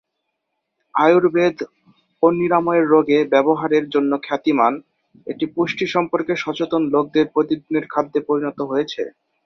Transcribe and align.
আয়ুর্বেদ 0.95 1.57
ও 2.23 2.35
নিরাময়ের 2.39 2.85
রোগে 2.85 3.19
ব্যবহারের 3.33 3.85
জন্য 3.89 4.11
খ্যাতিমান, 4.23 4.73
এটি 5.27 5.45
পুষ্টি 5.55 5.85
সম্পর্কে 5.87 6.33
সচেতন 6.35 6.81
লোকদের 6.93 7.25
প্রতিদিনের 7.33 7.85
খাদ্যে 7.89 8.19
পরিণত 8.27 8.59
হয়েছে। 8.63 9.01